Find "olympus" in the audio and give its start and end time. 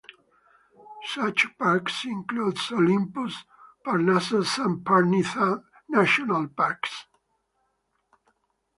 2.71-3.43